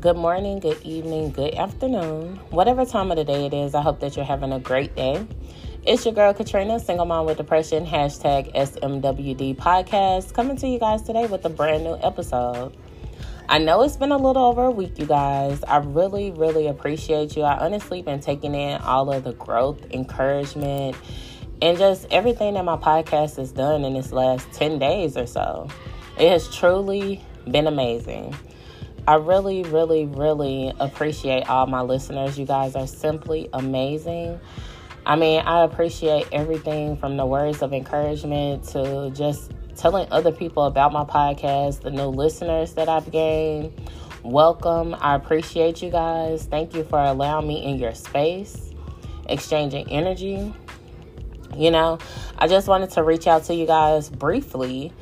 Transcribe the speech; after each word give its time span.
good 0.00 0.16
morning, 0.16 0.60
good 0.60 0.80
evening, 0.82 1.32
good 1.32 1.54
afternoon, 1.54 2.36
whatever 2.50 2.84
time 2.84 3.10
of 3.10 3.16
the 3.16 3.24
day 3.24 3.46
it 3.46 3.52
is. 3.52 3.74
I 3.74 3.82
hope 3.82 3.98
that 3.98 4.14
you're 4.14 4.24
having 4.24 4.52
a 4.52 4.60
great 4.60 4.94
day. 4.94 5.26
It's 5.84 6.04
your 6.04 6.14
girl 6.14 6.32
Katrina, 6.32 6.78
single 6.78 7.04
mom 7.04 7.26
with 7.26 7.36
depression, 7.36 7.84
hashtag 7.84 8.54
SMWD 8.54 9.56
podcast, 9.56 10.34
coming 10.34 10.56
to 10.58 10.68
you 10.68 10.78
guys 10.78 11.02
today 11.02 11.26
with 11.26 11.44
a 11.44 11.48
brand 11.48 11.82
new 11.82 11.98
episode. 12.00 12.76
I 13.48 13.58
know 13.58 13.82
it's 13.82 13.96
been 13.96 14.12
a 14.12 14.16
little 14.16 14.44
over 14.44 14.66
a 14.66 14.70
week, 14.70 15.00
you 15.00 15.06
guys. 15.06 15.64
I 15.64 15.78
really, 15.78 16.30
really 16.30 16.68
appreciate 16.68 17.36
you. 17.36 17.42
I 17.42 17.58
honestly 17.58 18.00
been 18.00 18.20
taking 18.20 18.54
in 18.54 18.80
all 18.82 19.12
of 19.12 19.24
the 19.24 19.32
growth, 19.32 19.84
encouragement, 19.90 20.96
and 21.60 21.76
just 21.76 22.06
everything 22.12 22.54
that 22.54 22.64
my 22.64 22.76
podcast 22.76 23.36
has 23.38 23.50
done 23.50 23.84
in 23.84 23.94
this 23.94 24.12
last 24.12 24.52
10 24.52 24.78
days 24.78 25.16
or 25.16 25.26
so. 25.26 25.68
It 26.20 26.30
has 26.30 26.54
truly 26.54 27.24
been 27.50 27.66
amazing. 27.66 28.36
I 29.08 29.14
really, 29.14 29.62
really, 29.62 30.04
really 30.04 30.70
appreciate 30.78 31.48
all 31.48 31.66
my 31.66 31.80
listeners. 31.80 32.38
You 32.38 32.44
guys 32.44 32.76
are 32.76 32.86
simply 32.86 33.48
amazing. 33.54 34.38
I 35.06 35.16
mean, 35.16 35.40
I 35.40 35.62
appreciate 35.62 36.28
everything 36.30 36.94
from 36.98 37.16
the 37.16 37.24
words 37.24 37.62
of 37.62 37.72
encouragement 37.72 38.64
to 38.64 39.10
just 39.14 39.50
telling 39.76 40.06
other 40.10 40.30
people 40.30 40.64
about 40.64 40.92
my 40.92 41.04
podcast, 41.04 41.80
the 41.80 41.90
new 41.90 42.04
listeners 42.04 42.74
that 42.74 42.90
I've 42.90 43.10
gained. 43.10 43.72
Welcome. 44.24 44.94
I 45.00 45.14
appreciate 45.14 45.80
you 45.80 45.88
guys. 45.88 46.44
Thank 46.44 46.74
you 46.74 46.84
for 46.84 46.98
allowing 46.98 47.48
me 47.48 47.64
in 47.64 47.78
your 47.78 47.94
space, 47.94 48.74
exchanging 49.26 49.90
energy. 49.90 50.54
You 51.56 51.70
know, 51.70 51.98
I 52.38 52.46
just 52.46 52.68
wanted 52.68 52.90
to 52.90 53.02
reach 53.02 53.26
out 53.26 53.44
to 53.44 53.54
you 53.54 53.66
guys 53.66 54.10
briefly 54.10 54.92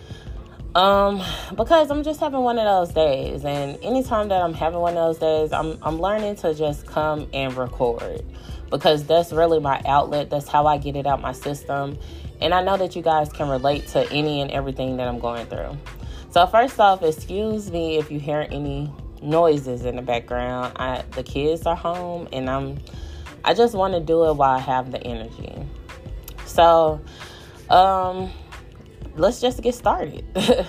um, 0.76 1.22
because 1.56 1.90
I'm 1.90 2.02
just 2.02 2.20
having 2.20 2.40
one 2.40 2.58
of 2.58 2.64
those 2.66 2.94
days, 2.94 3.46
and 3.46 3.82
anytime 3.82 4.28
that 4.28 4.42
I'm 4.42 4.52
having 4.52 4.78
one 4.78 4.94
of 4.94 5.06
those 5.06 5.18
days, 5.18 5.50
I'm 5.50 5.78
I'm 5.82 5.98
learning 5.98 6.36
to 6.36 6.52
just 6.54 6.86
come 6.86 7.26
and 7.32 7.56
record 7.56 8.22
because 8.70 9.06
that's 9.06 9.32
really 9.32 9.58
my 9.58 9.80
outlet. 9.86 10.28
That's 10.28 10.46
how 10.46 10.66
I 10.66 10.76
get 10.76 10.94
it 10.94 11.06
out 11.06 11.22
my 11.22 11.32
system, 11.32 11.98
and 12.42 12.52
I 12.52 12.62
know 12.62 12.76
that 12.76 12.94
you 12.94 13.00
guys 13.00 13.32
can 13.32 13.48
relate 13.48 13.86
to 13.88 14.06
any 14.12 14.42
and 14.42 14.50
everything 14.50 14.98
that 14.98 15.08
I'm 15.08 15.18
going 15.18 15.46
through. 15.46 15.78
So 16.30 16.46
first 16.46 16.78
off, 16.78 17.02
excuse 17.02 17.70
me 17.70 17.96
if 17.96 18.10
you 18.10 18.20
hear 18.20 18.46
any 18.50 18.92
noises 19.22 19.86
in 19.86 19.96
the 19.96 20.02
background. 20.02 20.74
I 20.76 21.04
the 21.12 21.22
kids 21.22 21.64
are 21.64 21.74
home, 21.74 22.28
and 22.34 22.50
I'm 22.50 22.80
I 23.46 23.54
just 23.54 23.74
want 23.74 23.94
to 23.94 24.00
do 24.00 24.28
it 24.28 24.34
while 24.34 24.56
I 24.56 24.60
have 24.60 24.92
the 24.92 25.02
energy. 25.02 25.54
So, 26.44 27.00
um 27.70 28.30
let's 29.16 29.40
just 29.40 29.62
get 29.62 29.74
started. 29.74 30.24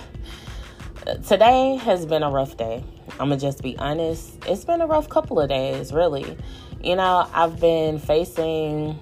Today 1.26 1.76
has 1.76 2.06
been 2.06 2.22
a 2.22 2.30
rough 2.30 2.56
day. 2.56 2.84
I'm 3.12 3.28
gonna 3.28 3.36
just 3.36 3.62
be 3.62 3.76
honest. 3.78 4.38
It's 4.46 4.64
been 4.64 4.80
a 4.80 4.86
rough 4.86 5.08
couple 5.08 5.40
of 5.40 5.48
days, 5.48 5.92
really. 5.92 6.36
You 6.82 6.96
know, 6.96 7.28
I've 7.32 7.60
been 7.60 7.98
facing 7.98 8.98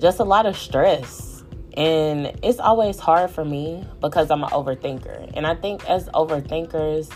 just 0.00 0.20
a 0.20 0.24
lot 0.24 0.46
of 0.46 0.56
stress. 0.56 1.44
And 1.76 2.38
it's 2.42 2.58
always 2.58 2.98
hard 2.98 3.30
for 3.30 3.44
me 3.44 3.86
because 4.00 4.30
I'm 4.30 4.42
an 4.42 4.50
overthinker. 4.50 5.32
And 5.34 5.46
I 5.46 5.54
think 5.54 5.88
as 5.88 6.06
overthinkers, 6.10 7.10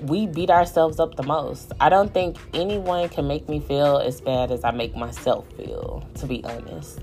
we 0.00 0.26
beat 0.26 0.48
ourselves 0.48 0.98
up 0.98 1.16
the 1.16 1.22
most. 1.22 1.72
I 1.80 1.90
don't 1.90 2.14
think 2.14 2.38
anyone 2.54 3.08
can 3.10 3.28
make 3.28 3.48
me 3.48 3.60
feel 3.60 3.98
as 3.98 4.20
bad 4.20 4.50
as 4.50 4.64
I 4.64 4.70
make 4.70 4.96
myself 4.96 5.46
feel, 5.52 6.08
to 6.14 6.26
be 6.26 6.42
honest. 6.44 7.00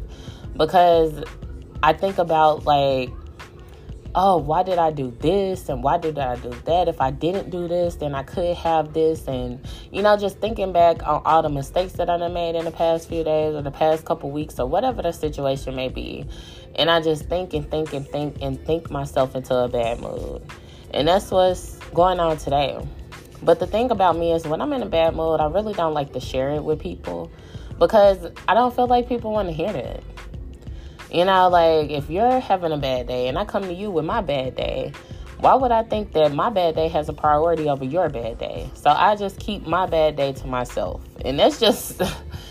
Because 0.56 1.24
I 1.84 1.94
think 1.94 2.18
about 2.18 2.66
like, 2.66 3.10
oh, 4.16 4.38
why 4.38 4.64
did 4.64 4.80
I 4.80 4.92
do 4.92 5.16
this 5.20 5.70
and 5.70 5.84
why 5.84 6.00
did 6.00 6.18
I 6.18 6.36
do 6.38 6.50
that? 6.66 6.88
If 6.88 7.00
I 7.00 7.12
didn't 7.12 7.52
do 7.52 7.68
this, 7.68 7.96
then 7.96 8.16
I 8.16 8.24
could 8.24 8.58
have 8.58 8.94
this. 8.94 9.28
And, 9.28 9.60
you 9.92 10.02
know, 10.02 10.18
just 10.18 10.40
thinking 10.40 10.74
back 10.74 11.06
on 11.08 11.22
all 11.24 11.44
the 11.44 11.50
mistakes 11.50 11.94
that 11.94 12.10
I've 12.10 12.32
made 12.32 12.56
in 12.56 12.66
the 12.66 12.72
past 12.72 13.08
few 13.08 13.24
days 13.24 13.54
or 13.54 13.62
the 13.62 13.72
past 13.72 14.06
couple 14.06 14.32
weeks 14.32 14.60
or 14.60 14.66
whatever 14.66 15.04
the 15.04 15.12
situation 15.12 15.76
may 15.76 15.90
be. 15.90 16.26
And 16.76 16.90
I 16.90 17.00
just 17.00 17.26
think 17.30 17.54
and 17.54 17.70
think 17.70 17.94
and 17.94 18.08
think 18.08 18.38
and 18.42 18.60
think 18.66 18.90
myself 18.90 19.36
into 19.36 19.56
a 19.56 19.68
bad 19.68 20.00
mood. 20.00 20.42
And 20.94 21.08
that's 21.08 21.30
what's 21.30 21.78
going 21.94 22.20
on 22.20 22.38
today. 22.38 22.80
But 23.44 23.60
the 23.60 23.68
thing 23.68 23.92
about 23.92 24.18
me 24.18 24.32
is 24.32 24.48
when 24.48 24.62
I'm 24.62 24.74
in 24.74 24.82
a 24.82 24.88
bad 24.88 25.16
mood, 25.16 25.40
I 25.40 25.48
really 25.48 25.74
don't 25.74 25.94
like 25.94 26.14
to 26.14 26.20
share 26.20 26.52
it 26.52 26.64
with 26.64 26.80
people 26.80 27.32
because 27.78 28.32
I 28.48 28.56
don't 28.56 28.76
feel 28.76 28.88
like 28.88 29.08
people 29.08 29.32
want 29.32 29.48
to 29.48 29.54
hear 29.54 29.70
it. 29.70 30.04
You 31.12 31.24
know, 31.24 31.48
like 31.48 31.90
if 31.90 32.10
you're 32.10 32.40
having 32.40 32.72
a 32.72 32.78
bad 32.78 33.08
day 33.08 33.28
and 33.28 33.38
I 33.38 33.46
come 33.46 33.64
to 33.64 33.74
you 33.74 33.90
with 33.90 34.04
my 34.04 34.22
bad 34.22 34.56
day, 34.56 34.92
why 35.40 35.54
would 35.54 35.72
I 35.72 35.84
think 35.84 36.12
that 36.14 36.34
my 36.34 36.50
bad 36.50 36.76
day 36.76 36.88
has 36.90 37.08
a 37.08 37.14
priority 37.14 37.70
over 37.70 37.86
your 37.86 38.10
bad 38.10 38.40
day? 38.40 38.70
So 38.74 38.90
I 38.90 39.16
just 39.16 39.40
keep 39.40 39.66
my 39.66 39.86
bad 39.86 40.18
day 40.18 40.34
to 40.34 40.48
myself. 40.48 41.02
And 41.24 41.40
that's 41.40 41.60
just 41.60 42.02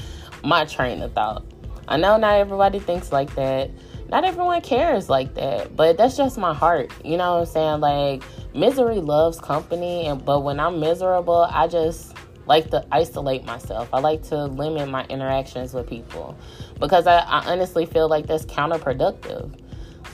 my 0.44 0.65
train 0.65 1.03
of 1.03 1.12
thought. 1.12 1.44
I 1.89 1.97
know 1.99 2.17
not 2.17 2.37
everybody 2.37 2.78
thinks 2.78 3.12
like 3.12 3.34
that. 3.34 3.71
Not 4.09 4.25
everyone 4.25 4.61
cares 4.61 5.11
like 5.11 5.34
that, 5.34 5.75
but 5.75 5.99
that's 5.99 6.17
just 6.17 6.38
my 6.38 6.55
heart. 6.55 6.93
You 7.05 7.17
know 7.17 7.34
what 7.34 7.41
I'm 7.41 7.47
saying? 7.47 7.81
Like 7.81 8.23
misery 8.55 9.00
loves 9.00 9.41
company 9.41 10.06
and 10.06 10.25
but 10.25 10.41
when 10.41 10.61
I'm 10.61 10.81
miserable, 10.81 11.47
I 11.50 11.67
just 11.67 12.17
like 12.47 12.71
to 12.71 12.87
isolate 12.93 13.44
myself. 13.44 13.88
I 13.93 13.99
like 13.99 14.23
to 14.28 14.44
limit 14.44 14.88
my 14.88 15.05
interactions 15.06 15.75
with 15.75 15.88
people 15.88 16.38
because 16.78 17.06
I, 17.06 17.19
I 17.19 17.53
honestly 17.53 17.87
feel 17.87 18.09
like 18.09 18.26
that's 18.26 18.44
counterproductive. 18.47 19.59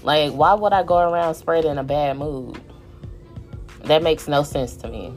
Like, 0.02 0.32
why 0.32 0.54
would 0.54 0.72
I 0.72 0.82
go 0.82 0.98
around 0.98 1.34
spreading 1.34 1.78
a 1.78 1.84
bad 1.84 2.18
mood? 2.18 2.60
That 3.84 4.02
makes 4.02 4.28
no 4.28 4.42
sense 4.42 4.76
to 4.78 4.88
me. 4.88 5.12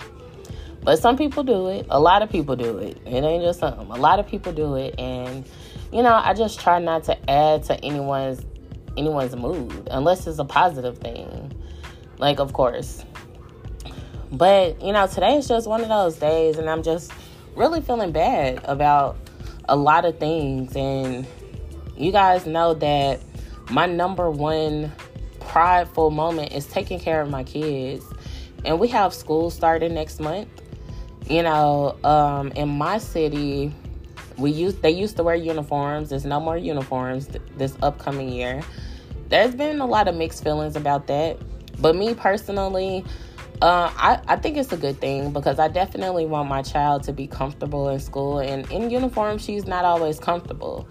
But 0.84 1.00
some 1.00 1.18
people 1.18 1.44
do 1.44 1.68
it. 1.70 1.88
A 1.90 2.00
lot 2.00 2.22
of 2.22 2.30
people 2.30 2.56
do 2.56 2.78
it. 2.78 2.98
It 3.06 3.24
ain't 3.24 3.44
just 3.44 3.60
some. 3.60 3.92
A 3.92 3.98
lot 3.98 4.20
of 4.20 4.28
people 4.28 4.54
do 4.54 4.76
it, 4.76 5.00
and 5.00 5.44
you 5.92 6.04
know, 6.04 6.14
I 6.14 6.34
just 6.34 6.60
try 6.60 6.78
not 6.80 7.04
to 7.06 7.30
add 7.30 7.64
to 7.64 7.84
anyone's 7.84 8.46
anyone's 8.98 9.36
mood 9.36 9.88
unless 9.92 10.28
it's 10.28 10.40
a 10.40 10.46
positive 10.46 11.00
thing. 11.00 11.52
Like, 12.20 12.40
of 12.40 12.54
course. 12.54 13.04
But 14.32 14.80
you 14.82 14.94
know, 14.94 15.08
today 15.08 15.38
is 15.38 15.48
just 15.48 15.68
one 15.68 15.82
of 15.82 15.90
those 15.90 16.18
days, 16.18 16.58
and 16.58 16.70
I'm 16.70 16.84
just 16.84 17.12
really 17.56 17.82
feeling 17.82 18.12
bad 18.12 18.62
about 18.66 19.18
a 19.68 19.76
lot 19.76 20.06
of 20.06 20.20
things. 20.20 20.76
And 20.76 21.26
you 21.98 22.12
guys 22.12 22.46
know 22.46 22.74
that 22.76 23.22
my 23.70 23.86
number 23.86 24.30
one 24.30 24.92
prideful 25.40 26.12
moment 26.12 26.54
is 26.54 26.66
taking 26.66 27.00
care 27.00 27.22
of 27.22 27.30
my 27.30 27.44
kids. 27.44 28.06
And 28.64 28.80
we 28.80 28.88
have 28.90 29.14
school 29.14 29.50
starting 29.50 29.94
next 29.94 30.20
month. 30.20 30.50
You 31.30 31.44
know, 31.44 31.98
um, 32.04 32.52
in 32.52 32.70
my 32.70 32.98
city, 32.98 33.74
we 34.38 34.52
used 34.52 34.82
they 34.82 34.92
used 34.92 35.18
to 35.18 35.24
wear 35.24 35.36
uniforms. 35.36 36.10
There's 36.10 36.26
no 36.26 36.40
more 36.40 36.58
uniforms 36.58 37.28
th- 37.28 37.42
this 37.58 37.76
upcoming 37.82 38.30
year. 38.30 38.62
There's 39.30 39.56
been 39.56 39.82
a 39.82 39.86
lot 39.86 40.08
of 40.08 40.16
mixed 40.16 40.44
feelings 40.44 40.76
about 40.76 41.08
that. 41.08 41.40
But 41.80 41.96
me 41.96 42.14
personally, 42.14 43.04
uh, 43.62 43.92
I, 43.96 44.20
I 44.28 44.36
think 44.36 44.58
it's 44.58 44.72
a 44.72 44.78
good 44.78 45.00
thing 45.00 45.32
because 45.32 45.60
I 45.60 45.68
definitely 45.68 46.26
want 46.26 46.50
my 46.50 46.62
child 46.62 47.04
to 47.04 47.14
be 47.14 47.28
comfortable 47.28 47.90
in 47.90 48.00
school. 48.00 48.40
And 48.40 48.70
in 48.72 48.90
uniform, 48.90 49.38
she's 49.38 49.66
not 49.66 49.86
always 49.86 50.20
comfortable. 50.20 50.88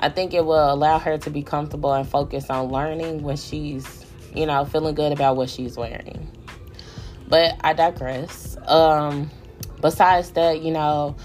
I 0.00 0.08
think 0.08 0.34
it 0.34 0.44
will 0.44 0.72
allow 0.72 0.98
her 0.98 1.18
to 1.18 1.30
be 1.30 1.42
comfortable 1.42 1.92
and 1.92 2.08
focus 2.08 2.50
on 2.50 2.68
learning 2.68 3.22
when 3.22 3.36
she's, 3.36 4.06
you 4.34 4.46
know, 4.46 4.64
feeling 4.64 4.94
good 4.94 5.12
about 5.12 5.36
what 5.36 5.48
she's 5.50 5.76
wearing. 5.76 6.28
But 7.28 7.56
I 7.62 7.72
digress. 7.72 8.56
Um, 8.66 9.30
besides 9.80 10.30
that, 10.32 10.62
you 10.62 10.72
know, 10.72 11.16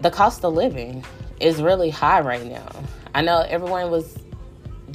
the 0.00 0.10
cost 0.10 0.44
of 0.44 0.54
living 0.54 1.04
is 1.40 1.60
really 1.60 1.90
high 1.90 2.20
right 2.20 2.44
now. 2.44 2.68
I 3.14 3.22
know 3.22 3.40
everyone 3.48 3.90
was 3.90 4.16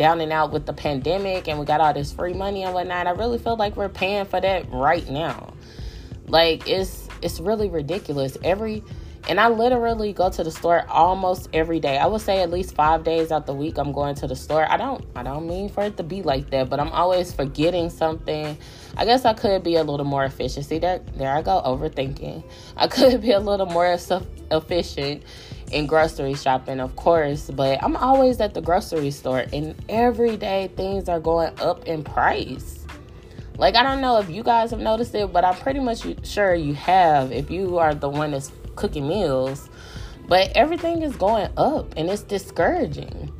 down 0.02 0.20
and 0.20 0.34
out 0.34 0.52
with 0.52 0.66
the 0.66 0.74
pandemic 0.74 1.48
and 1.48 1.60
we 1.60 1.66
got 1.66 1.80
all 1.80 1.94
this 1.94 2.12
free 2.12 2.34
money 2.34 2.64
and 2.64 2.74
whatnot. 2.74 3.06
I 3.06 3.12
really 3.12 3.38
feel 3.38 3.56
like 3.56 3.78
we're 3.78 3.88
paying 3.88 4.26
for 4.26 4.42
that 4.42 4.66
right 4.72 5.08
now. 5.08 5.54
Like 6.26 6.68
it's 6.68 7.08
it's 7.22 7.40
really 7.40 7.70
ridiculous. 7.70 8.36
Every 8.44 8.84
and 9.30 9.40
I 9.40 9.50
literally 9.50 10.12
go 10.12 10.32
to 10.32 10.44
the 10.44 10.50
store 10.50 10.88
almost 10.90 11.50
every 11.54 11.80
day. 11.80 12.00
I 12.00 12.08
would 12.08 12.22
say 12.22 12.42
at 12.42 12.50
least 12.50 12.74
five 12.74 13.04
days 13.04 13.32
out 13.32 13.46
the 13.46 13.54
week 13.54 13.78
I'm 13.78 13.92
going 13.92 14.16
to 14.16 14.28
the 14.28 14.36
store. 14.36 14.66
I 14.68 14.76
don't 14.76 15.06
I 15.16 15.22
don't 15.22 15.48
mean 15.48 15.70
for 15.70 15.84
it 15.84 15.98
to 15.98 16.04
be 16.04 16.24
like 16.24 16.50
that, 16.50 16.68
but 16.68 16.80
I'm 16.80 16.92
always 16.92 17.32
forgetting 17.32 17.92
something. 17.92 18.58
I 18.98 19.06
guess 19.06 19.24
I 19.24 19.36
could 19.36 19.62
be 19.62 19.76
a 19.76 19.84
little 19.84 20.08
more 20.08 20.26
efficient. 20.26 20.66
See 20.66 20.80
there 20.80 20.98
there 21.14 21.32
I 21.32 21.44
go 21.44 21.62
overthinking. 21.64 22.44
I 22.76 22.88
could 22.96 23.22
be 23.22 23.34
a 23.34 23.40
little 23.40 23.68
more 23.68 23.86
efficient 23.86 25.24
in 25.72 25.88
grocery 25.88 26.34
shopping, 26.36 26.80
of 26.80 26.96
course, 26.96 27.50
but 27.50 27.82
I'm 27.84 27.96
always 27.96 28.40
at 28.40 28.54
the 28.54 28.62
grocery 28.62 29.12
store 29.12 29.46
and 29.52 29.76
every 29.90 30.38
day 30.38 30.70
things 30.76 31.10
are 31.10 31.20
going 31.20 31.58
up 31.60 31.86
in 31.86 32.04
price. 32.04 32.86
Like, 33.58 33.76
I 33.76 33.84
don't 33.84 34.02
know 34.02 34.18
if 34.20 34.30
you 34.30 34.44
guys 34.44 34.72
have 34.72 34.80
noticed 34.80 35.14
it, 35.14 35.32
but 35.32 35.46
I'm 35.46 35.56
pretty 35.56 35.80
much 35.80 36.06
sure 36.26 36.56
you 36.56 36.74
have 36.74 37.32
if 37.32 37.52
you 37.52 37.78
are 37.78 37.94
the 37.94 38.10
one 38.10 38.32
that's 38.32 38.52
cooking 38.76 39.08
meals. 39.08 39.70
But 40.28 40.52
everything 40.56 41.02
is 41.02 41.16
going 41.16 41.50
up 41.58 41.94
and 41.98 42.10
it's 42.10 42.24
discouraging. 42.24 43.32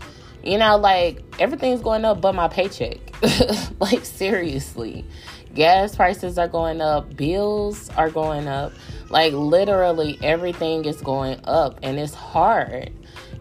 You 0.44 0.58
know, 0.58 0.78
like 0.78 1.24
everything's 1.40 1.82
going 1.82 2.06
up 2.06 2.22
but 2.22 2.36
my 2.36 2.48
paycheck. 2.48 2.98
like, 3.80 4.06
seriously. 4.06 5.06
Gas 5.54 5.96
prices 5.96 6.38
are 6.38 6.48
going 6.48 6.82
up, 6.82 7.16
bills 7.16 7.90
are 7.98 8.10
going 8.10 8.48
up. 8.48 8.72
Like, 9.12 9.34
literally, 9.34 10.18
everything 10.24 10.86
is 10.86 11.02
going 11.02 11.42
up, 11.44 11.80
and 11.84 12.00
it's 12.00 12.14
hard. 12.14 12.92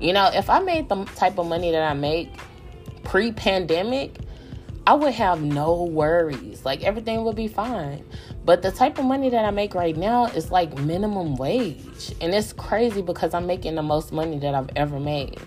You 0.01 0.13
know, 0.13 0.29
if 0.35 0.51
I 0.51 0.59
made 0.59 0.89
the 0.89 1.05
type 1.05 1.39
of 1.39 1.47
money 1.47 1.71
that 1.71 1.83
I 1.83 1.95
make 1.95 2.29
pre 3.05 3.31
pandemic, 3.31 4.17
I 4.85 4.95
would 4.95 5.15
have 5.15 5.41
no 5.41 5.85
worries. 5.85 6.65
Like, 6.65 6.83
everything 6.83 7.23
would 7.23 7.37
be 7.37 7.47
fine. 7.47 8.05
But 8.45 8.63
the 8.63 8.73
type 8.73 8.99
of 8.99 9.05
money 9.05 9.29
that 9.31 9.45
I 9.45 9.53
make 9.53 9.75
right 9.75 9.97
now 9.97 10.27
is 10.27 10.51
like 10.51 10.77
minimum 10.79 11.37
wage. 11.37 12.13
And 12.21 12.35
it's 12.35 12.53
crazy 12.53 13.01
because 13.01 13.33
I'm 13.33 13.47
making 13.47 13.77
the 13.77 13.83
most 13.83 14.13
money 14.13 14.39
that 14.41 14.55
I've 14.55 14.71
ever 14.75 14.99
made. 14.99 15.39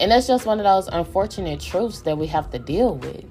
And 0.00 0.10
that's 0.10 0.26
just 0.26 0.44
one 0.44 0.58
of 0.58 0.64
those 0.64 0.88
unfortunate 0.88 1.60
truths 1.60 2.02
that 2.02 2.18
we 2.18 2.26
have 2.26 2.50
to 2.50 2.58
deal 2.58 2.96
with. 2.96 3.24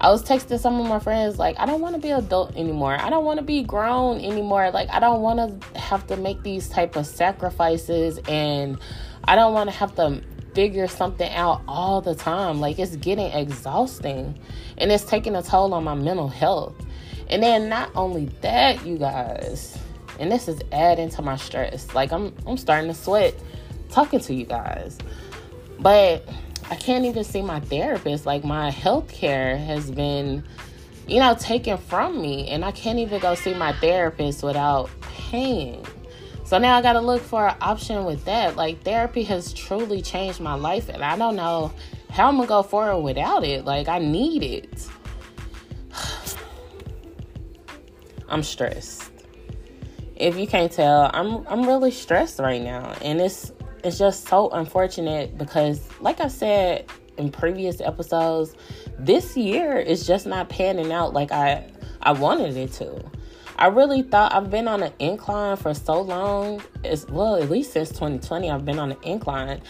I 0.00 0.10
was 0.10 0.22
texting 0.22 0.58
some 0.58 0.78
of 0.78 0.86
my 0.86 0.98
friends 0.98 1.38
like 1.38 1.58
I 1.58 1.64
don't 1.64 1.80
want 1.80 1.94
to 1.94 2.00
be 2.00 2.10
adult 2.10 2.54
anymore. 2.54 2.96
I 3.00 3.08
don't 3.08 3.24
want 3.24 3.38
to 3.38 3.44
be 3.44 3.62
grown 3.62 4.20
anymore. 4.20 4.70
Like 4.70 4.90
I 4.90 5.00
don't 5.00 5.22
want 5.22 5.62
to 5.62 5.78
have 5.78 6.06
to 6.08 6.16
make 6.16 6.42
these 6.42 6.68
type 6.68 6.96
of 6.96 7.06
sacrifices 7.06 8.18
and 8.28 8.78
I 9.24 9.36
don't 9.36 9.54
want 9.54 9.70
to 9.70 9.76
have 9.76 9.94
to 9.96 10.22
figure 10.54 10.88
something 10.88 11.30
out 11.32 11.62
all 11.66 12.00
the 12.00 12.14
time. 12.14 12.60
Like 12.60 12.78
it's 12.78 12.96
getting 12.96 13.32
exhausting 13.32 14.38
and 14.78 14.92
it's 14.92 15.04
taking 15.04 15.34
a 15.34 15.42
toll 15.42 15.72
on 15.72 15.84
my 15.84 15.94
mental 15.94 16.28
health. 16.28 16.74
And 17.28 17.42
then 17.42 17.68
not 17.68 17.90
only 17.94 18.26
that, 18.42 18.86
you 18.86 18.98
guys, 18.98 19.76
and 20.18 20.30
this 20.30 20.46
is 20.46 20.60
adding 20.72 21.08
to 21.10 21.22
my 21.22 21.36
stress. 21.36 21.94
Like 21.94 22.12
I'm 22.12 22.34
I'm 22.46 22.56
starting 22.58 22.88
to 22.88 22.94
sweat 22.94 23.34
talking 23.88 24.20
to 24.20 24.34
you 24.34 24.44
guys. 24.44 24.98
But 25.78 26.28
I 26.70 26.74
can't 26.74 27.04
even 27.04 27.24
see 27.24 27.42
my 27.42 27.60
therapist. 27.60 28.26
Like 28.26 28.44
my 28.44 28.70
health 28.70 29.08
care 29.08 29.56
has 29.56 29.90
been, 29.90 30.42
you 31.06 31.20
know, 31.20 31.34
taken 31.34 31.78
from 31.78 32.20
me. 32.20 32.48
And 32.48 32.64
I 32.64 32.72
can't 32.72 32.98
even 32.98 33.20
go 33.20 33.34
see 33.34 33.54
my 33.54 33.72
therapist 33.74 34.42
without 34.42 34.90
paying. 35.00 35.84
So 36.44 36.58
now 36.58 36.76
I 36.76 36.82
got 36.82 36.94
to 36.94 37.00
look 37.00 37.22
for 37.22 37.48
an 37.48 37.56
option 37.60 38.04
with 38.04 38.24
that. 38.24 38.56
Like 38.56 38.82
therapy 38.82 39.22
has 39.24 39.52
truly 39.52 40.02
changed 40.02 40.40
my 40.40 40.54
life. 40.54 40.88
And 40.88 41.04
I 41.04 41.16
don't 41.16 41.36
know 41.36 41.72
how 42.10 42.28
I'm 42.28 42.40
to 42.40 42.46
go 42.46 42.62
forward 42.62 43.02
without 43.02 43.44
it. 43.44 43.64
Like 43.64 43.88
I 43.88 43.98
need 43.98 44.42
it. 44.42 44.88
I'm 48.28 48.42
stressed. 48.42 49.12
If 50.16 50.36
you 50.38 50.46
can't 50.46 50.72
tell, 50.72 51.10
I'm 51.12 51.46
I'm 51.46 51.66
really 51.66 51.90
stressed 51.90 52.38
right 52.38 52.62
now. 52.62 52.94
And 53.02 53.20
it's 53.20 53.52
it's 53.86 53.98
just 53.98 54.28
so 54.28 54.50
unfortunate 54.50 55.38
because, 55.38 55.88
like 56.00 56.20
I 56.20 56.28
said 56.28 56.90
in 57.16 57.30
previous 57.30 57.80
episodes, 57.80 58.54
this 58.98 59.36
year 59.36 59.76
is 59.76 60.06
just 60.06 60.26
not 60.26 60.48
panning 60.48 60.92
out 60.92 61.12
like 61.12 61.32
I 61.32 61.68
I 62.02 62.12
wanted 62.12 62.56
it 62.56 62.72
to. 62.74 63.04
I 63.58 63.68
really 63.68 64.02
thought 64.02 64.34
I've 64.34 64.50
been 64.50 64.68
on 64.68 64.82
an 64.82 64.92
incline 64.98 65.56
for 65.56 65.72
so 65.72 66.00
long. 66.00 66.62
As 66.84 67.06
well, 67.06 67.36
at 67.36 67.48
least 67.48 67.72
since 67.72 67.88
2020, 67.88 68.50
I've 68.50 68.64
been 68.64 68.78
on 68.78 68.92
an 68.92 68.98
incline. 69.02 69.62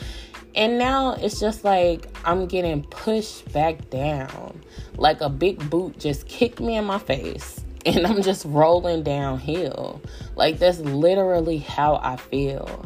And 0.56 0.78
now 0.78 1.12
it's 1.12 1.38
just 1.38 1.64
like 1.64 2.06
I'm 2.24 2.46
getting 2.46 2.82
pushed 2.84 3.52
back 3.52 3.90
down. 3.90 4.60
Like 4.96 5.20
a 5.20 5.28
big 5.28 5.70
boot 5.70 5.98
just 5.98 6.26
kicked 6.26 6.60
me 6.60 6.76
in 6.76 6.84
my 6.84 6.98
face. 6.98 7.60
And 7.86 8.04
I'm 8.04 8.20
just 8.20 8.44
rolling 8.46 9.04
downhill. 9.04 10.00
Like 10.34 10.58
that's 10.58 10.80
literally 10.80 11.58
how 11.58 12.00
I 12.02 12.16
feel. 12.16 12.84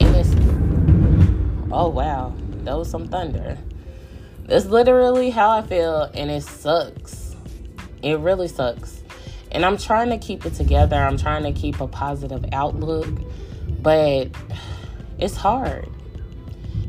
And 0.00 0.16
it's 0.16 0.34
oh 1.70 1.88
wow, 1.88 2.34
that 2.64 2.76
was 2.76 2.90
some 2.90 3.08
thunder. 3.08 3.58
That's 4.44 4.66
literally 4.66 5.30
how 5.30 5.50
I 5.50 5.62
feel, 5.62 6.02
and 6.14 6.30
it 6.30 6.44
sucks. 6.44 7.34
It 8.02 8.18
really 8.18 8.48
sucks. 8.48 9.02
And 9.50 9.64
I'm 9.64 9.76
trying 9.76 10.10
to 10.10 10.18
keep 10.18 10.46
it 10.46 10.54
together. 10.54 10.96
I'm 10.96 11.16
trying 11.16 11.42
to 11.44 11.52
keep 11.52 11.80
a 11.80 11.88
positive 11.88 12.44
outlook, 12.52 13.08
but 13.80 14.28
it's 15.18 15.36
hard. 15.36 15.88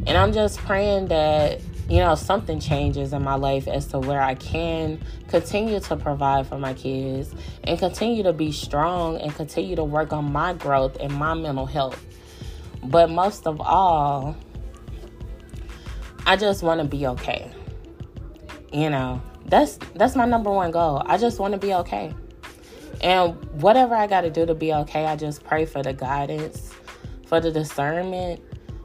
And 0.05 0.17
I'm 0.17 0.33
just 0.33 0.59
praying 0.59 1.07
that, 1.07 1.61
you 1.89 1.97
know, 1.97 2.15
something 2.15 2.59
changes 2.59 3.13
in 3.13 3.23
my 3.23 3.35
life 3.35 3.67
as 3.67 3.87
to 3.87 3.99
where 3.99 4.21
I 4.21 4.35
can 4.35 5.01
continue 5.27 5.79
to 5.79 5.95
provide 5.95 6.47
for 6.47 6.57
my 6.57 6.73
kids 6.73 7.33
and 7.63 7.79
continue 7.79 8.23
to 8.23 8.33
be 8.33 8.51
strong 8.51 9.17
and 9.17 9.33
continue 9.33 9.75
to 9.75 9.83
work 9.83 10.13
on 10.13 10.31
my 10.31 10.53
growth 10.53 10.97
and 10.99 11.13
my 11.13 11.33
mental 11.33 11.65
health. 11.65 12.03
But 12.83 13.09
most 13.09 13.47
of 13.47 13.59
all, 13.59 14.35
I 16.27 16.35
just 16.35 16.61
want 16.61 16.81
to 16.81 16.85
be 16.85 17.07
okay. 17.07 17.49
You 18.73 18.89
know, 18.89 19.21
that's 19.45 19.77
that's 19.95 20.13
my 20.13 20.25
number 20.25 20.51
one 20.51 20.71
goal. 20.71 21.01
I 21.05 21.17
just 21.17 21.39
want 21.39 21.53
to 21.53 21.57
be 21.57 21.73
okay. 21.73 22.13
And 22.99 23.35
whatever 23.61 23.95
I 23.95 24.07
got 24.07 24.21
to 24.21 24.29
do 24.29 24.45
to 24.45 24.53
be 24.53 24.73
okay, 24.73 25.05
I 25.05 25.15
just 25.15 25.45
pray 25.45 25.65
for 25.65 25.81
the 25.81 25.93
guidance, 25.93 26.73
for 27.27 27.39
the 27.39 27.49
discernment, 27.49 28.41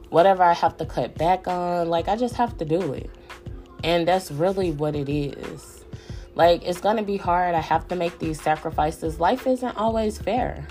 whatever 0.07 0.41
I 0.41 0.53
have 0.53 0.77
to 0.77 0.85
cut 0.85 1.15
back 1.15 1.45
on, 1.45 1.89
like 1.89 2.07
I 2.07 2.15
just 2.15 2.35
have 2.35 2.57
to 2.59 2.65
do 2.65 2.93
it. 2.93 3.09
And 3.83 4.07
that's 4.07 4.31
really 4.31 4.71
what 4.71 4.95
it 4.95 5.09
is. 5.09 5.83
Like 6.35 6.63
it's 6.63 6.79
going 6.79 6.95
to 6.95 7.03
be 7.03 7.17
hard. 7.17 7.55
I 7.55 7.61
have 7.61 7.89
to 7.89 7.97
make 7.97 8.19
these 8.19 8.41
sacrifices. 8.41 9.19
Life 9.19 9.45
isn't 9.47 9.75
always 9.75 10.17
fair. 10.17 10.65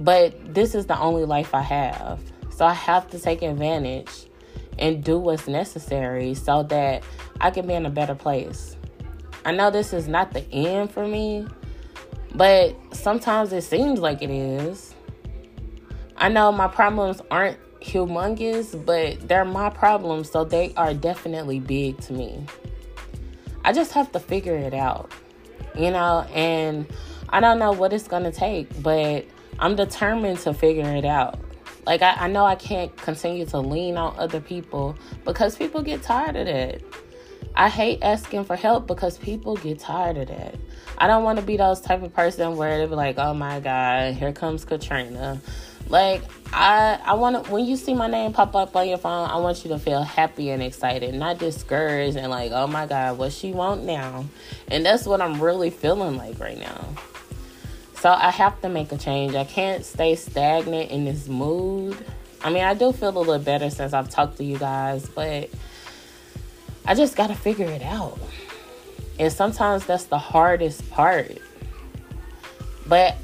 But 0.00 0.52
this 0.52 0.74
is 0.74 0.86
the 0.86 0.98
only 0.98 1.24
life 1.24 1.54
I 1.54 1.62
have. 1.62 2.20
So 2.50 2.66
I 2.66 2.72
have 2.72 3.08
to 3.10 3.20
take 3.20 3.42
advantage 3.42 4.26
and 4.78 5.02
do 5.02 5.18
what's 5.18 5.46
necessary 5.48 6.34
so 6.34 6.62
that 6.64 7.02
I 7.40 7.50
can 7.50 7.66
be 7.66 7.74
in 7.74 7.86
a 7.86 7.90
better 7.90 8.14
place. 8.14 8.76
I 9.44 9.52
know 9.52 9.70
this 9.70 9.92
is 9.92 10.08
not 10.08 10.32
the 10.32 10.44
end 10.52 10.90
for 10.90 11.06
me, 11.06 11.46
but 12.34 12.76
sometimes 12.92 13.52
it 13.52 13.62
seems 13.62 14.00
like 14.00 14.22
it 14.22 14.30
is. 14.30 14.94
I 16.16 16.28
know 16.28 16.50
my 16.52 16.68
problems 16.68 17.20
aren't 17.30 17.58
humongous, 17.80 18.84
but 18.84 19.28
they're 19.28 19.44
my 19.44 19.68
problems, 19.68 20.30
so 20.30 20.44
they 20.44 20.72
are 20.74 20.94
definitely 20.94 21.60
big 21.60 22.00
to 22.02 22.12
me. 22.12 22.46
I 23.64 23.72
just 23.72 23.92
have 23.92 24.12
to 24.12 24.20
figure 24.20 24.56
it 24.56 24.74
out, 24.74 25.12
you 25.76 25.90
know, 25.90 26.26
and 26.32 26.86
I 27.28 27.40
don't 27.40 27.58
know 27.58 27.72
what 27.72 27.92
it's 27.92 28.08
gonna 28.08 28.32
take, 28.32 28.82
but 28.82 29.26
I'm 29.58 29.76
determined 29.76 30.38
to 30.40 30.54
figure 30.54 30.94
it 30.96 31.04
out. 31.04 31.38
Like, 31.86 32.02
I, 32.02 32.12
I 32.12 32.28
know 32.28 32.44
I 32.44 32.54
can't 32.54 32.94
continue 32.96 33.46
to 33.46 33.58
lean 33.58 33.96
on 33.96 34.14
other 34.18 34.40
people 34.40 34.96
because 35.24 35.56
people 35.56 35.82
get 35.82 36.02
tired 36.02 36.36
of 36.36 36.46
that. 36.46 36.80
I 37.56 37.68
hate 37.68 38.00
asking 38.02 38.44
for 38.44 38.56
help 38.56 38.86
because 38.86 39.16
people 39.16 39.56
get 39.56 39.78
tired 39.78 40.16
of 40.16 40.28
that. 40.28 40.56
I 40.98 41.06
don't 41.06 41.22
want 41.22 41.38
to 41.38 41.44
be 41.44 41.56
those 41.56 41.80
type 41.80 42.02
of 42.02 42.12
person 42.12 42.56
where 42.56 42.78
they 42.78 42.86
be 42.86 42.94
like, 42.94 43.18
"Oh 43.18 43.34
my 43.34 43.60
God, 43.60 44.14
here 44.14 44.32
comes 44.32 44.64
Katrina." 44.64 45.40
Like 45.88 46.22
I, 46.52 46.98
I 47.04 47.14
want 47.14 47.44
to 47.44 47.52
when 47.52 47.64
you 47.64 47.76
see 47.76 47.94
my 47.94 48.08
name 48.08 48.32
pop 48.32 48.56
up 48.56 48.74
on 48.74 48.88
your 48.88 48.98
phone, 48.98 49.28
I 49.28 49.36
want 49.36 49.64
you 49.64 49.70
to 49.70 49.78
feel 49.78 50.02
happy 50.02 50.50
and 50.50 50.62
excited, 50.62 51.14
not 51.14 51.38
discouraged 51.38 52.16
and 52.16 52.30
like, 52.30 52.52
"Oh 52.52 52.66
my 52.66 52.86
God, 52.86 53.18
what 53.18 53.32
she 53.32 53.52
want 53.52 53.84
now?" 53.84 54.24
And 54.68 54.84
that's 54.84 55.06
what 55.06 55.20
I'm 55.20 55.40
really 55.40 55.70
feeling 55.70 56.16
like 56.16 56.40
right 56.40 56.58
now. 56.58 56.88
So 58.04 58.10
I 58.12 58.30
have 58.32 58.60
to 58.60 58.68
make 58.68 58.92
a 58.92 58.98
change. 58.98 59.34
I 59.34 59.44
can't 59.44 59.82
stay 59.82 60.14
stagnant 60.14 60.90
in 60.90 61.06
this 61.06 61.26
mood. 61.26 61.96
I 62.42 62.50
mean, 62.50 62.62
I 62.62 62.74
do 62.74 62.92
feel 62.92 63.08
a 63.08 63.18
little 63.18 63.38
better 63.38 63.70
since 63.70 63.94
I've 63.94 64.10
talked 64.10 64.36
to 64.36 64.44
you 64.44 64.58
guys, 64.58 65.08
but 65.08 65.48
I 66.84 66.94
just 66.94 67.16
got 67.16 67.28
to 67.28 67.34
figure 67.34 67.64
it 67.64 67.80
out. 67.80 68.18
And 69.18 69.32
sometimes 69.32 69.86
that's 69.86 70.04
the 70.04 70.18
hardest 70.18 70.90
part. 70.90 71.38
But 72.86 73.16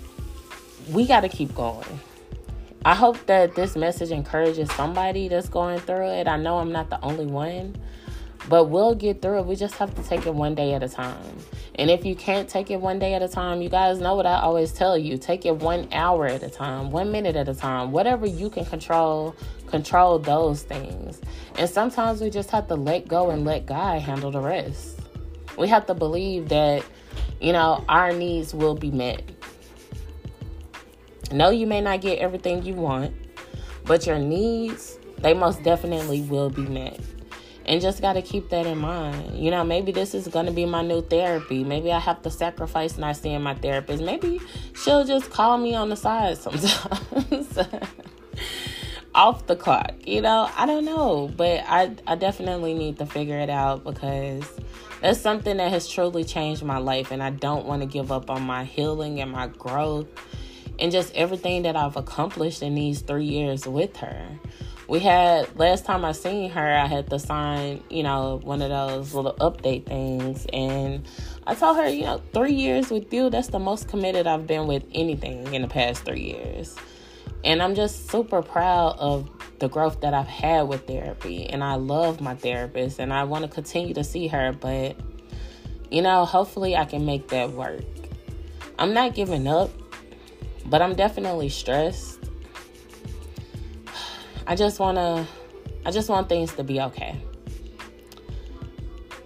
we 0.91 1.07
got 1.07 1.21
to 1.21 1.29
keep 1.29 1.55
going. 1.55 2.01
I 2.83 2.95
hope 2.95 3.19
that 3.27 3.55
this 3.55 3.77
message 3.77 4.11
encourages 4.11 4.73
somebody 4.73 5.29
that's 5.29 5.51
going 5.51 5.81
through 5.81 6.09
it. 6.09 6.27
I 6.27 6.39
know 6.39 6.57
I'm 6.57 6.73
not 6.73 6.89
the 6.89 7.03
only 7.03 7.27
one. 7.27 7.77
But 8.49 8.71
we'll 8.71 8.95
get 8.95 9.21
through 9.21 9.41
it. 9.41 9.45
We 9.45 9.57
just 9.57 9.75
have 9.75 9.95
to 9.97 10.03
take 10.03 10.27
it 10.27 10.33
one 10.33 10.55
day 10.55 10.73
at 10.73 10.83
a 10.83 10.89
time. 10.89 11.37
And 11.81 11.91
if 11.91 12.05
you 12.05 12.15
can't 12.15 12.47
take 12.47 12.71
it 12.71 12.79
one 12.79 12.99
day 12.99 13.15
at 13.15 13.23
a 13.23 13.29
time, 13.29 13.63
you 13.63 13.71
guys 13.71 14.01
know 14.01 14.15
what 14.15 14.27
I 14.27 14.39
always 14.39 14.71
tell 14.71 14.99
you 14.99 15.17
take 15.17 15.47
it 15.47 15.57
one 15.57 15.89
hour 15.93 16.27
at 16.27 16.43
a 16.43 16.51
time, 16.51 16.91
one 16.91 17.11
minute 17.11 17.37
at 17.37 17.49
a 17.49 17.55
time, 17.55 17.91
whatever 17.91 18.27
you 18.27 18.51
can 18.51 18.67
control, 18.67 19.35
control 19.67 20.19
those 20.19 20.63
things. 20.63 21.23
And 21.57 21.71
sometimes 21.71 22.21
we 22.21 22.29
just 22.29 22.51
have 22.51 22.69
to 22.69 22.75
let 22.75 23.09
go 23.09 23.31
and 23.31 23.47
let 23.47 23.65
God 23.65 24.03
handle 24.03 24.31
the 24.31 24.43
rest. 24.43 25.01
We 25.57 25.69
have 25.69 25.87
to 25.87 25.95
believe 25.95 26.51
that, 26.51 26.85
you 27.41 27.55
know, 27.55 27.83
our 27.89 28.13
needs 28.13 28.53
will 28.53 28.75
be 28.75 28.91
met. 28.91 29.23
No, 31.33 31.49
you 31.49 31.67
may 31.67 31.81
not 31.81 32.03
get 32.03 32.19
everything 32.19 32.63
you 32.63 32.75
want, 32.75 33.15
but 33.87 34.07
your 34.07 34.19
needs, 34.19 34.99
they 35.17 35.33
most 35.33 35.63
definitely 35.63 36.21
will 36.21 36.51
be 36.51 36.67
met 36.67 37.01
and 37.67 37.81
just 37.81 38.01
got 38.01 38.15
to 38.15 38.23
keep 38.23 38.49
that 38.51 38.67
in 38.67 38.79
mind. 38.79 39.39
You 39.39 39.51
know, 39.51 39.65
maybe 39.65 39.93
this 39.93 40.15
is 40.15 40.29
going 40.29 40.47
to 40.47 40.53
be 40.53 40.67
my 40.67 40.83
new 40.83 41.03
therapy. 41.03 41.65
Maybe 41.65 41.93
I 41.93 41.99
have 41.99 42.23
to 42.23 42.31
sacrifice 42.31 42.99
not 42.99 43.17
seeing 43.17 43.43
my 43.43 43.55
therapist. 43.55 44.03
Maybe 44.03 44.41
she'll 44.75 45.05
just 45.05 45.31
call 45.31 45.59
me 45.59 45.75
on 45.75 45.89
the 45.89 45.97
side 45.97 46.39
sometimes. 46.39 47.59
off 49.15 49.47
the 49.47 49.57
clock. 49.57 49.93
You 50.07 50.23
know, 50.23 50.49
I 50.57 50.67
don't 50.67 50.85
know, 50.85 51.31
but 51.37 51.65
I 51.67 51.95
I 52.07 52.15
definitely 52.15 52.75
need 52.75 52.99
to 52.99 53.07
figure 53.07 53.39
it 53.39 53.51
out 53.51 53.85
because 53.85 54.45
that's 55.01 55.21
something 55.21 55.57
that 55.57 55.71
has 55.71 55.89
truly 55.89 56.25
changed 56.25 56.63
my 56.63 56.79
life 56.79 57.11
and 57.11 57.23
I 57.23 57.31
don't 57.31 57.67
want 57.67 57.83
to 57.83 57.87
give 57.87 58.13
up 58.13 58.31
on 58.31 58.43
my 58.43 58.65
healing 58.65 59.21
and 59.21 59.31
my 59.31 59.49
growth 59.49 60.07
and 60.79 60.93
just 60.93 61.15
everything 61.15 61.63
that 61.63 61.77
I've 61.77 61.97
accomplished 61.97 62.63
in 62.63 62.75
these 62.75 63.01
3 63.01 63.25
years 63.25 63.67
with 63.67 63.97
her. 63.99 64.27
We 64.91 64.99
had 64.99 65.57
last 65.57 65.85
time 65.85 66.05
I 66.05 66.11
seen 66.11 66.51
her, 66.51 66.77
I 66.77 66.87
had 66.87 67.09
to 67.11 67.21
sign, 67.21 67.81
you 67.91 68.03
know, 68.03 68.41
one 68.43 68.61
of 68.61 68.71
those 68.71 69.15
little 69.15 69.35
update 69.35 69.87
things 69.87 70.47
and 70.53 71.07
I 71.47 71.55
told 71.55 71.77
her, 71.77 71.89
you 71.89 72.03
know, 72.03 72.21
3 72.33 72.53
years 72.53 72.91
with 72.91 73.15
you, 73.15 73.31
that's 73.31 73.47
the 73.51 73.61
most 73.61 73.87
committed 73.87 74.27
I've 74.27 74.49
been 74.49 74.67
with 74.67 74.83
anything 74.93 75.55
in 75.55 75.63
the 75.63 75.69
past 75.69 76.05
3 76.05 76.21
years. 76.21 76.75
And 77.45 77.63
I'm 77.63 77.77
just 77.77 78.11
super 78.11 78.43
proud 78.43 78.97
of 78.99 79.31
the 79.61 79.69
growth 79.69 80.01
that 80.01 80.13
I've 80.13 80.27
had 80.27 80.63
with 80.63 80.89
therapy. 80.89 81.47
And 81.49 81.63
I 81.63 81.77
love 81.77 82.21
my 82.21 82.35
therapist 82.35 82.99
and 82.99 83.13
I 83.13 83.23
want 83.23 83.45
to 83.45 83.49
continue 83.49 83.95
to 83.95 84.03
see 84.03 84.27
her. 84.27 84.53
But, 84.53 84.97
you 85.89 86.03
know, 86.03 86.25
hopefully 86.25 86.77
I 86.77 86.85
can 86.85 87.07
make 87.07 87.29
that 87.29 87.53
work. 87.53 87.85
I'm 88.77 88.93
not 88.93 89.15
giving 89.15 89.47
up, 89.47 89.71
but 90.67 90.83
I'm 90.83 90.97
definitely 90.97 91.49
stressed. 91.49 92.20
I 94.47 94.57
just 94.57 94.79
want 94.81 94.97
to, 94.97 95.27
I 95.85 95.91
just 95.91 96.09
want 96.09 96.29
things 96.29 96.53
to 96.55 96.65
be 96.65 96.81
okay. 96.81 97.21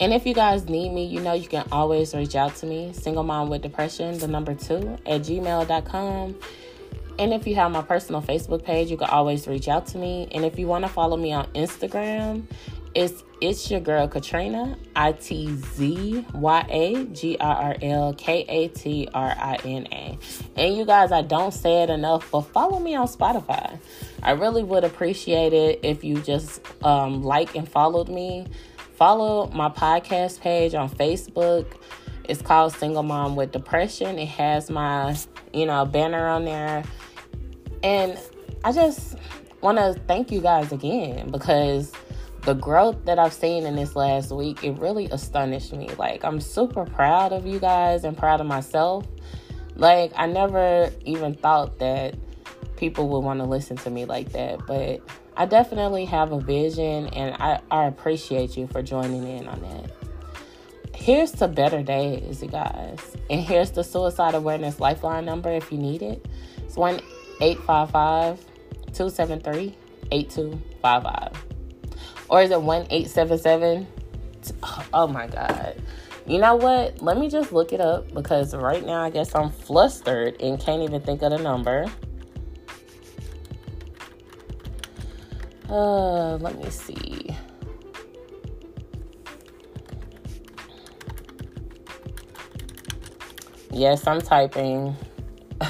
And 0.00 0.12
if 0.12 0.26
you 0.26 0.34
guys 0.34 0.68
need 0.68 0.92
me, 0.92 1.06
you 1.06 1.20
know, 1.20 1.34
you 1.34 1.48
can 1.48 1.66
always 1.70 2.14
reach 2.14 2.34
out 2.34 2.56
to 2.56 2.66
me, 2.66 2.92
single 2.92 3.22
mom 3.22 3.48
with 3.48 3.62
depression, 3.62 4.18
the 4.18 4.28
number 4.28 4.54
two, 4.54 4.98
at 5.06 5.22
gmail.com. 5.22 6.34
And 7.18 7.32
if 7.32 7.46
you 7.46 7.54
have 7.54 7.70
my 7.70 7.82
personal 7.82 8.20
Facebook 8.20 8.64
page, 8.64 8.90
you 8.90 8.96
can 8.96 9.08
always 9.08 9.46
reach 9.46 9.68
out 9.68 9.86
to 9.88 9.98
me. 9.98 10.28
And 10.32 10.44
if 10.44 10.58
you 10.58 10.66
want 10.66 10.84
to 10.84 10.88
follow 10.88 11.16
me 11.16 11.32
on 11.32 11.46
Instagram, 11.52 12.44
it's 12.94 13.22
it's 13.40 13.70
your 13.70 13.80
girl 13.80 14.06
Katrina 14.08 14.76
I 14.94 15.12
T 15.12 15.54
Z 15.56 16.24
Y 16.32 16.66
A 16.68 17.04
G 17.06 17.36
R 17.38 17.56
R 17.56 17.76
L 17.82 18.14
K 18.14 18.44
A 18.48 18.68
T 18.68 19.08
R 19.12 19.34
I 19.36 19.58
N 19.64 19.88
A. 19.92 20.18
And 20.56 20.76
you 20.76 20.84
guys, 20.84 21.12
I 21.12 21.22
don't 21.22 21.52
say 21.52 21.82
it 21.82 21.90
enough, 21.90 22.30
but 22.30 22.42
follow 22.42 22.78
me 22.78 22.94
on 22.94 23.06
Spotify. 23.06 23.78
I 24.24 24.32
really 24.32 24.62
would 24.62 24.84
appreciate 24.84 25.52
it 25.52 25.80
if 25.82 26.02
you 26.02 26.20
just 26.20 26.60
um, 26.82 27.22
like 27.22 27.54
and 27.54 27.68
followed 27.68 28.08
me. 28.08 28.46
Follow 28.96 29.48
my 29.48 29.68
podcast 29.68 30.40
page 30.40 30.74
on 30.74 30.88
Facebook. 30.88 31.66
It's 32.24 32.40
called 32.40 32.72
Single 32.74 33.02
Mom 33.02 33.36
with 33.36 33.52
Depression. 33.52 34.18
It 34.18 34.28
has 34.28 34.70
my, 34.70 35.16
you 35.52 35.66
know, 35.66 35.84
banner 35.84 36.26
on 36.26 36.44
there 36.44 36.84
and 37.84 38.18
I 38.64 38.72
just 38.72 39.16
want 39.60 39.76
to 39.76 40.00
thank 40.08 40.32
you 40.32 40.40
guys 40.40 40.72
again 40.72 41.30
because 41.30 41.92
the 42.42 42.54
growth 42.54 43.04
that 43.04 43.18
I've 43.18 43.34
seen 43.34 43.66
in 43.66 43.76
this 43.76 43.94
last 43.94 44.32
week, 44.32 44.64
it 44.64 44.72
really 44.78 45.04
astonished 45.06 45.74
me. 45.74 45.90
Like, 45.98 46.24
I'm 46.24 46.40
super 46.40 46.86
proud 46.86 47.34
of 47.34 47.46
you 47.46 47.58
guys 47.58 48.04
and 48.04 48.16
proud 48.16 48.40
of 48.40 48.46
myself. 48.46 49.06
Like, 49.76 50.12
I 50.16 50.26
never 50.26 50.90
even 51.04 51.34
thought 51.34 51.78
that 51.80 52.14
people 52.76 53.08
would 53.08 53.20
want 53.20 53.40
to 53.40 53.44
listen 53.44 53.76
to 53.78 53.90
me 53.90 54.04
like 54.04 54.32
that, 54.32 54.66
but 54.66 55.00
I 55.36 55.46
definitely 55.46 56.04
have 56.06 56.32
a 56.32 56.40
vision 56.40 57.08
and 57.08 57.34
I, 57.40 57.60
I 57.70 57.86
appreciate 57.86 58.56
you 58.56 58.66
for 58.66 58.82
joining 58.82 59.26
in 59.26 59.48
on 59.48 59.60
that. 59.62 59.90
Here's 60.94 61.32
to 61.32 61.48
better 61.48 61.82
days, 61.82 62.42
you 62.42 62.48
guys. 62.48 62.98
And 63.28 63.40
here's 63.40 63.72
the 63.72 63.82
suicide 63.82 64.34
awareness 64.34 64.80
lifeline 64.80 65.24
number 65.24 65.50
if 65.50 65.72
you 65.72 65.78
need 65.78 66.02
it. 66.02 66.26
It's 66.58 66.76
1 66.76 67.00
855 67.40 68.40
273 68.92 69.76
8255. 70.12 71.44
Or 72.28 72.42
is 72.42 72.50
it 72.50 72.62
1 72.62 72.86
877? 72.90 73.86
Oh 74.92 75.06
my 75.06 75.26
God. 75.26 75.80
You 76.26 76.38
know 76.38 76.56
what? 76.56 77.02
Let 77.02 77.18
me 77.18 77.28
just 77.28 77.52
look 77.52 77.72
it 77.72 77.80
up 77.80 78.12
because 78.14 78.54
right 78.54 78.84
now 78.84 79.02
I 79.02 79.10
guess 79.10 79.34
I'm 79.34 79.50
flustered 79.50 80.40
and 80.40 80.58
can't 80.58 80.82
even 80.82 81.02
think 81.02 81.22
of 81.22 81.32
the 81.32 81.38
number. 81.38 81.86
Uh, 85.74 86.36
let 86.36 86.56
me 86.56 86.70
see. 86.70 87.34
Yes, 93.72 94.06
I'm 94.06 94.20
typing 94.20 94.94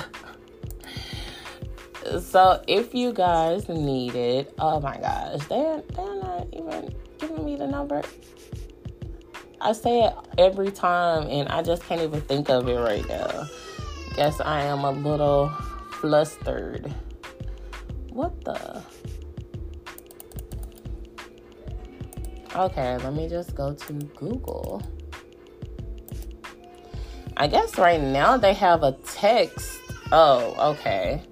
so 2.21 2.63
if 2.69 2.95
you 2.95 3.15
guys 3.15 3.67
need 3.71 4.15
it, 4.15 4.53
oh 4.59 4.79
my 4.79 4.99
gosh, 4.99 5.41
they're, 5.49 5.83
they're 5.95 6.17
not 6.17 6.49
even 6.53 6.95
giving 7.19 7.43
me 7.43 7.57
the 7.57 7.67
number. 7.67 8.03
I 9.63 9.73
say 9.73 10.03
it 10.03 10.13
every 10.37 10.71
time 10.71 11.29
and 11.29 11.49
I 11.49 11.63
just 11.63 11.83
can't 11.85 12.03
even 12.03 12.21
think 12.21 12.51
of 12.51 12.69
it 12.69 12.77
right 12.77 13.09
now. 13.09 13.47
Guess 14.17 14.43
I 14.43 14.65
am 14.65 14.85
a 14.85 14.91
little 14.91 15.49
flustered. 15.93 16.93
What 18.11 18.45
the? 18.45 18.83
Okay, 22.55 22.97
let 22.99 23.13
me 23.13 23.29
just 23.29 23.55
go 23.55 23.75
to 23.75 23.93
Google. 23.93 24.83
I 27.37 27.49
guess 27.49 27.79
right 27.79 28.01
now 28.01 28.37
they 28.37 28.55
have 28.55 28.83
a 28.83 28.93
text. 29.05 29.81
Oh, 30.13 30.73
okay 30.73 31.23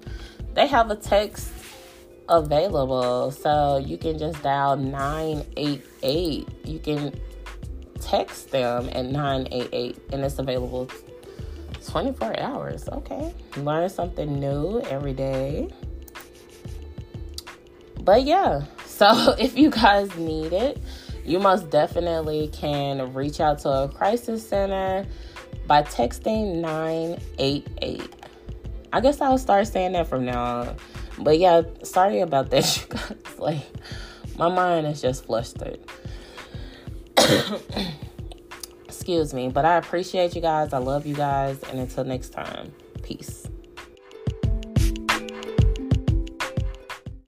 they 0.53 0.67
have 0.67 0.89
a 0.91 0.95
text 0.95 1.51
available. 2.29 3.31
So 3.31 3.77
you 3.77 3.97
can 3.97 4.17
just 4.17 4.41
dial 4.41 4.77
988. 4.77 6.47
You 6.65 6.79
can 6.79 7.19
text 7.99 8.51
them 8.51 8.89
at 8.91 9.05
988 9.05 9.97
and 10.11 10.23
it's 10.23 10.39
available 10.39 10.89
24 11.87 12.39
hours. 12.39 12.87
Okay. 12.87 13.33
Learn 13.57 13.89
something 13.89 14.39
new 14.39 14.81
every 14.81 15.13
day. 15.13 15.69
But 18.01 18.23
yeah, 18.23 18.63
so 18.85 19.35
if 19.39 19.57
you 19.57 19.69
guys 19.69 20.15
need 20.15 20.53
it, 20.53 20.77
you 21.23 21.39
most 21.39 21.69
definitely 21.69 22.49
can 22.53 23.13
reach 23.13 23.39
out 23.39 23.59
to 23.59 23.69
a 23.69 23.89
crisis 23.89 24.47
center 24.47 25.05
by 25.67 25.83
texting 25.83 26.61
988. 26.61 28.01
I 28.91 28.99
guess 28.99 29.21
I'll 29.21 29.37
start 29.37 29.67
saying 29.67 29.93
that 29.93 30.07
from 30.07 30.25
now 30.25 30.43
on. 30.43 30.75
But 31.19 31.39
yeah, 31.39 31.61
sorry 31.83 32.19
about 32.19 32.49
that, 32.51 32.77
you 32.81 32.87
guys. 32.95 33.39
Like, 33.39 33.63
my 34.37 34.49
mind 34.49 34.87
is 34.87 35.01
just 35.01 35.25
flustered. 35.25 35.79
Excuse 38.85 39.33
me. 39.33 39.49
But 39.49 39.65
I 39.65 39.77
appreciate 39.77 40.35
you 40.35 40.41
guys. 40.41 40.73
I 40.73 40.77
love 40.77 41.05
you 41.05 41.15
guys. 41.15 41.61
And 41.63 41.79
until 41.79 42.03
next 42.03 42.29
time, 42.29 42.71
peace. 43.01 43.47